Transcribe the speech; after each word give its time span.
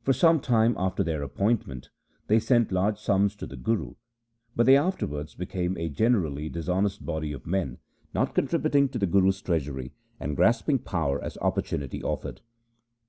1 0.00 0.04
For 0.06 0.12
some 0.12 0.40
time 0.40 0.74
after 0.76 1.04
their 1.04 1.22
appointment 1.22 1.90
they 2.26 2.40
sent 2.40 2.72
large 2.72 2.98
sums 2.98 3.36
to 3.36 3.46
the 3.46 3.56
Guru, 3.56 3.94
but 4.56 4.66
they 4.66 4.76
afterwards 4.76 5.36
became 5.36 5.78
a 5.78 5.88
generally 5.88 6.48
dishonest 6.48 7.06
body 7.06 7.30
of 7.32 7.46
men, 7.46 7.78
not 8.12 8.34
contributing 8.34 8.88
to 8.88 8.98
the 8.98 9.06
Guru's 9.06 9.40
treasury, 9.40 9.92
and 10.18 10.34
grasping 10.34 10.80
power 10.80 11.22
as 11.22 11.38
opportunity 11.38 12.02
offered. 12.02 12.40